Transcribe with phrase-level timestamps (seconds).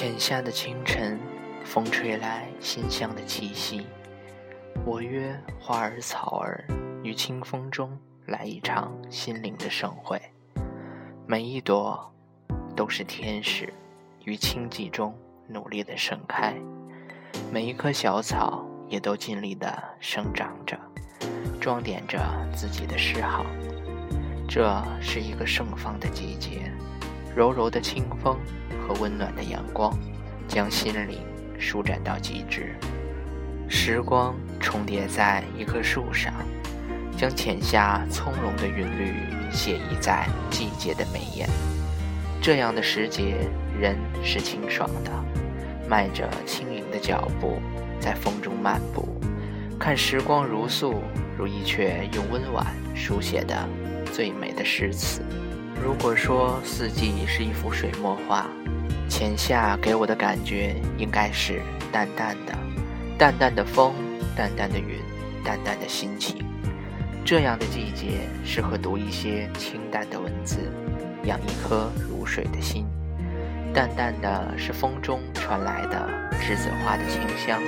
[0.00, 1.20] 浅夏的清晨，
[1.62, 3.86] 风吹来馨香的气息。
[4.82, 6.64] 我约花儿草儿，
[7.02, 10.18] 于清风中来一场心灵的盛会。
[11.26, 12.10] 每一朵
[12.74, 13.70] 都是天使，
[14.24, 15.14] 于清寂中
[15.46, 16.54] 努力的盛开。
[17.52, 20.80] 每一棵小草也都尽力的生长着，
[21.60, 22.18] 装点着
[22.54, 23.44] 自己的诗行。
[24.48, 26.72] 这是一个盛放的季节，
[27.34, 28.36] 柔柔的清风。
[28.86, 29.96] 和温暖的阳光，
[30.48, 31.20] 将心灵
[31.60, 32.74] 舒展到极致。
[33.68, 36.34] 时光重叠在一棵树上，
[37.16, 39.14] 将浅夏葱茏的韵律
[39.52, 41.48] 写意在季节的眉眼。
[42.42, 43.48] 这样的时节，
[43.80, 45.12] 人是清爽的，
[45.88, 47.60] 迈着轻盈的脚步，
[48.00, 49.20] 在风中漫步，
[49.78, 51.00] 看时光如素，
[51.38, 53.54] 如一阙用温婉书写的
[54.12, 55.22] 最美的诗词。
[55.82, 58.46] 如果说四季是一幅水墨画，
[59.08, 62.52] 浅夏给我的感觉应该是淡淡的，
[63.18, 63.94] 淡淡的风，
[64.36, 64.98] 淡淡的云，
[65.42, 66.44] 淡淡的心情。
[67.24, 70.70] 这样的季节适合读一些清淡的文字，
[71.24, 72.86] 养一颗如水的心。
[73.72, 76.08] 淡淡的是风中传来的
[76.42, 77.58] 栀子花的清香，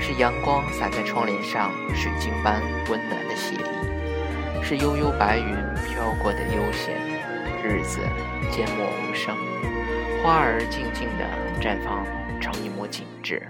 [0.00, 5.46] 是阳光洒在窗帘上水晶般温暖的洗礼，是悠悠白云
[5.84, 7.09] 飘过的悠闲。
[7.62, 8.00] 日子
[8.50, 9.36] 缄默无声，
[10.22, 11.24] 花儿静静地
[11.60, 12.06] 绽放
[12.40, 13.42] 成一抹景致。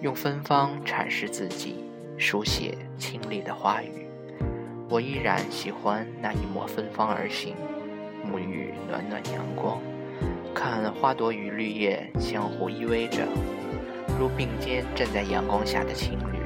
[0.00, 1.84] 用芬芳阐释自己，
[2.16, 4.06] 书写清丽的花语。
[4.88, 7.56] 我依然喜欢那一抹芬芳而行，
[8.24, 9.80] 沐浴暖暖阳光，
[10.54, 13.26] 看花朵与绿叶相互依偎着，
[14.16, 16.38] 如并肩站在阳光下的情侣，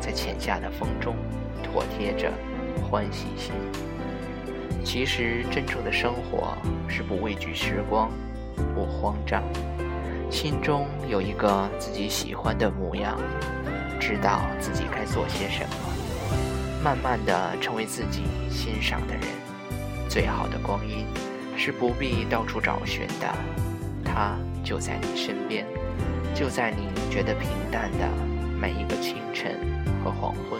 [0.00, 1.16] 在浅夏的风中
[1.64, 2.32] 妥帖着，
[2.88, 3.52] 欢喜心。
[4.88, 6.56] 其实，真正的生活
[6.88, 8.10] 是不畏惧时光，
[8.74, 9.42] 不慌张，
[10.30, 13.20] 心中有一个自己喜欢的模样，
[14.00, 15.76] 知道自己该做些什么，
[16.82, 19.24] 慢慢的成为自己欣赏的人。
[20.08, 21.04] 最好的光阴
[21.54, 23.28] 是不必到处找寻的，
[24.02, 25.66] 它就在你身边，
[26.34, 28.08] 就在你觉得平淡的
[28.58, 29.54] 每一个清晨
[30.02, 30.58] 和黄昏。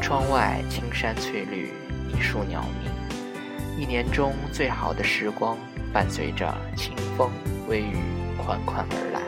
[0.00, 1.74] 窗外青山翠绿，
[2.08, 2.90] 一树鸟鸣。
[3.78, 5.56] 一年中最好的时光，
[5.92, 7.30] 伴随着清风
[7.68, 7.94] 微雨
[8.36, 9.20] 款款而来。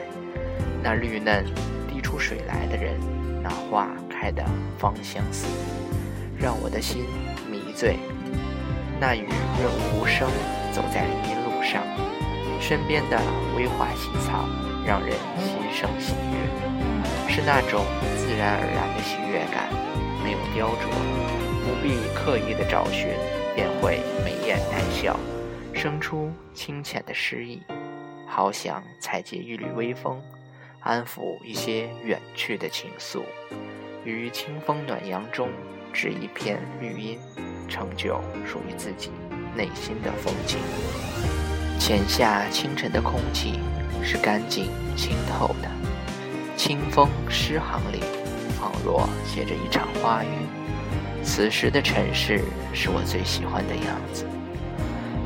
[0.83, 1.45] 那绿嫩
[1.87, 2.99] 滴出水来的人，
[3.45, 4.45] 那花开的
[4.77, 7.05] 芳香四溢，让我的心
[7.49, 7.97] 迷醉。
[8.99, 9.29] 那雨
[9.63, 10.29] 润无声，
[10.73, 11.81] 走在林荫路上，
[12.61, 13.23] 身边的
[13.57, 14.49] 微花细草，
[14.85, 17.33] 让人心生喜悦。
[17.33, 17.85] 是那种
[18.19, 19.71] 自然而然的喜悦感，
[20.25, 20.91] 没有雕琢，
[21.63, 23.15] 不必刻意的找寻。
[23.55, 25.19] 便会眉眼带笑，
[25.75, 27.63] 生出清浅的诗意。
[28.27, 30.23] 好想采撷一缕微风，
[30.81, 33.23] 安抚一些远去的情愫，
[34.05, 35.49] 于清风暖阳中
[35.93, 37.19] 织一片绿荫，
[37.69, 39.11] 成就属于自己
[39.57, 40.59] 内心的风景。
[41.79, 43.59] 浅夏清晨的空气
[44.03, 45.69] 是干净清透的，
[46.57, 48.01] 清风诗行里，
[48.61, 50.29] 仿若写着一场花雨。
[51.23, 52.41] 此时的城市
[52.75, 54.27] 是我最喜欢的样子，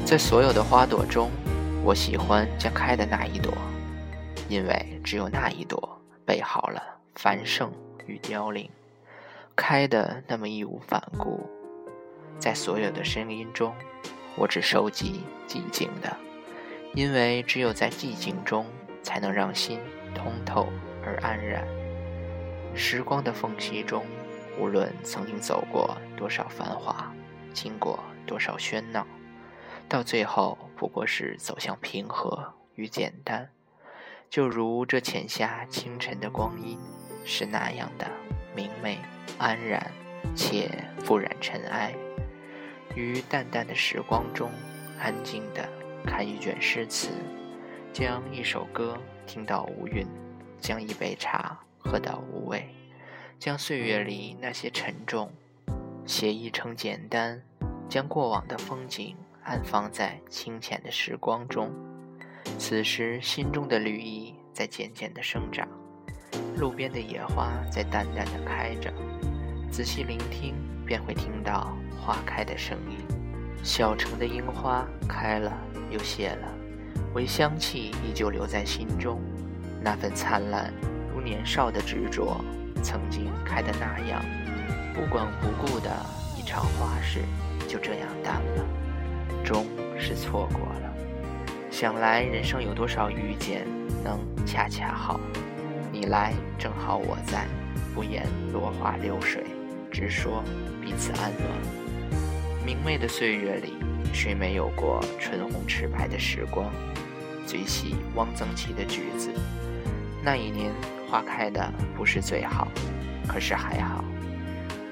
[0.05, 1.31] 在所有的花朵中，
[1.83, 3.53] 我喜欢将开的那一朵，
[4.49, 6.83] 因为只有那一朵备好了
[7.15, 7.73] 繁盛
[8.07, 8.69] 与凋零，
[9.57, 11.49] 开的那么义无反顾。
[12.39, 13.73] 在所有的声音中，
[14.37, 16.15] 我只收集寂静的，
[16.93, 18.67] 因为只有在寂静中，
[19.03, 19.81] 才能让心
[20.15, 20.69] 通透
[21.05, 21.67] 而安然。
[22.75, 24.05] 时光的缝隙中。
[24.59, 27.13] 无论曾经走过多少繁华，
[27.53, 29.07] 经过多少喧闹，
[29.89, 33.51] 到最后不过是走向平和与简单。
[34.31, 36.79] 就如这浅夏清晨的光阴，
[37.25, 38.11] 是那样的
[38.55, 38.99] 明媚
[39.39, 39.93] 安然，
[40.35, 40.71] 且
[41.05, 41.95] 不染尘埃。
[42.95, 44.51] 于淡淡的时光中，
[45.01, 45.69] 安静地
[46.05, 47.11] 看一卷诗词，
[47.93, 48.97] 将一首歌
[49.27, 50.07] 听到无韵，
[50.61, 52.69] 将一杯茶喝到无味。
[53.45, 55.31] 将岁月里那些沉重
[56.07, 57.43] 写意成简单，
[57.91, 61.71] 将过往的风景安放在清浅的时光中。
[62.59, 65.69] 此时心中的绿意在渐渐的生长，
[66.57, 68.91] 路边的野花在淡淡的开着。
[69.71, 70.55] 仔细聆听，
[70.87, 72.97] 便会听到花开的声音。
[73.63, 75.53] 小城的樱花开了
[75.91, 76.49] 又谢了，
[77.13, 79.21] 唯香气依旧留在心中，
[79.83, 80.73] 那份灿烂
[81.25, 82.39] 年少的执着。
[82.83, 84.23] 曾经开的那样，
[84.93, 85.91] 不管不顾的
[86.39, 87.21] 一场花事，
[87.67, 88.65] 就这样淡了，
[89.43, 89.67] 终
[89.99, 90.95] 是错过了。
[91.71, 93.67] 想来人生有多少遇见，
[94.05, 95.19] 能恰恰好？
[95.91, 97.47] 你来正好我在，
[97.95, 99.45] 不言落花流水，
[99.91, 100.45] 只说
[100.83, 101.49] 彼此安暖。
[102.67, 103.73] 明媚的岁月里，
[104.13, 106.71] 谁没有过唇红齿白的时光？
[107.47, 109.31] 最喜汪曾祺的句子：
[110.23, 110.71] 那一年
[111.15, 112.67] 花开的不是最好，
[113.29, 114.03] 可是还好，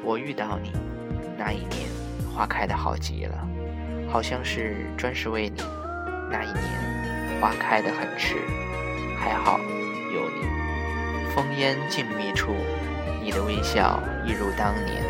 [0.04, 0.70] 我遇到你。
[1.36, 1.90] 那一年
[2.32, 3.44] 花开的好极了，
[4.08, 5.60] 好像是专是为你。
[6.30, 8.36] 那一年花开的很迟，
[9.18, 9.58] 还好
[10.14, 10.46] 有你。
[11.34, 12.54] 烽烟静谧处，
[13.20, 15.02] 你的微笑一如当年，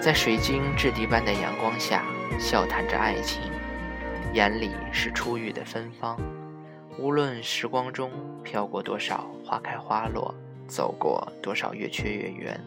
[0.00, 2.04] 在水晶质地般的阳光下，
[2.38, 3.42] 笑谈着爱情，
[4.34, 6.16] 眼里是初遇的芬芳。
[6.98, 8.10] 无论时光中
[8.42, 10.34] 飘过多少花开花落，
[10.66, 12.60] 走过多少月缺月圆，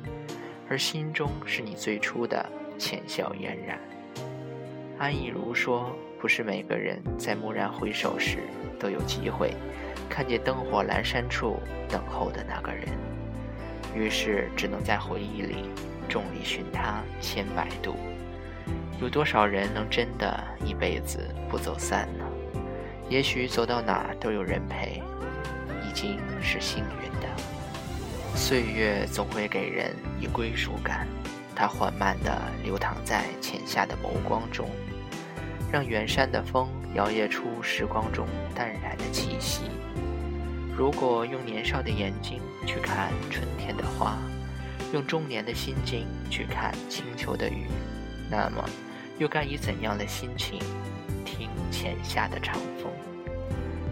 [0.69, 3.77] 而心中是你最初的浅笑嫣然。
[4.97, 8.37] 安逸如说：“不是每个人在蓦然回首时
[8.79, 9.53] 都有机会。”
[10.09, 11.57] 看见灯火阑珊处
[11.89, 12.85] 等候的那个人，
[13.93, 15.69] 于是只能在回忆里
[16.07, 17.95] 众里寻他千百度。
[19.01, 21.19] 有多少人能真的一辈子
[21.49, 22.25] 不走散呢？
[23.11, 25.03] 也许走到哪都有人陪，
[25.85, 27.27] 已经是幸运的。
[28.37, 31.05] 岁月总会给人以归属感，
[31.53, 34.69] 它缓慢地流淌在浅夏的眸光中，
[35.69, 38.25] 让远山的风摇曳出时光中
[38.55, 39.63] 淡然的气息。
[40.73, 44.17] 如果用年少的眼睛去看春天的花，
[44.93, 47.65] 用中年的心境去看清秋的雨，
[48.29, 48.63] 那么
[49.17, 50.61] 又该以怎样的心情
[51.71, 52.91] 浅夏的长风？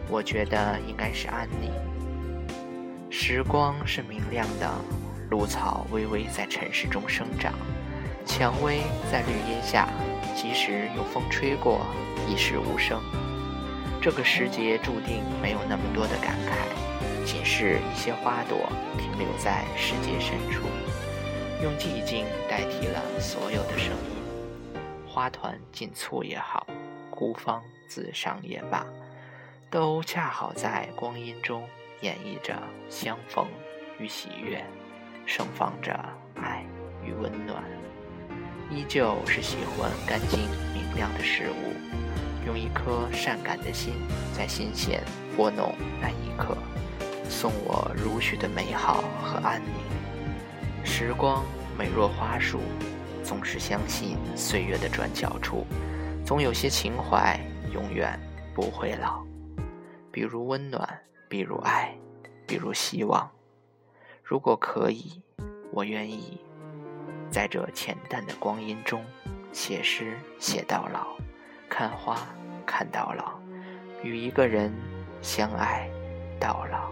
[0.10, 1.72] 我觉得应该是安宁。
[3.10, 4.70] 时光是明亮的，
[5.32, 7.54] 露草微微在尘世中生长，
[8.26, 8.82] 蔷薇
[9.12, 9.88] 在绿荫下，
[10.36, 11.86] 即使有风吹过，
[12.28, 13.02] 亦是无声。
[14.02, 18.58] 这个时节注定没有那么多的感慨，仅是一些花朵
[18.98, 20.68] 停留在世界深处，
[21.64, 24.20] 用寂静代替了所有的声音。
[25.08, 26.66] 花团锦簇也好，
[27.20, 28.86] 孤芳自赏也罢，
[29.70, 31.68] 都恰好在光阴中
[32.00, 32.58] 演绎着
[32.90, 33.46] 相逢
[34.00, 34.64] 与喜悦，
[35.26, 35.92] 盛放着
[36.42, 36.64] 爱
[37.04, 37.62] 与温暖。
[38.72, 40.40] 依旧是喜欢干净
[40.74, 41.74] 明亮的事物。
[42.48, 43.96] 用一颗善感的心，
[44.34, 45.04] 在心弦
[45.36, 46.56] 拨弄那一刻，
[47.28, 50.86] 送我如许的美好和安宁。
[50.86, 51.44] 时光
[51.78, 52.62] 美若花树，
[53.26, 55.68] 总是相信岁月的转角处，
[56.30, 57.40] 总有些情怀
[57.74, 58.20] 永远
[58.54, 59.26] 不会老。
[60.12, 60.88] 比如温暖，
[61.28, 61.92] 比如爱，
[62.46, 63.28] 比如希望。
[64.24, 65.24] 如果可以，
[65.72, 66.40] 我愿意
[67.32, 69.04] 在这浅淡的光阴中，
[69.52, 71.18] 写诗写到老，
[71.68, 72.16] 看花。
[72.64, 73.40] 看到老，
[74.04, 74.72] 与一个人
[75.24, 75.90] 相爱
[76.40, 76.92] 到老。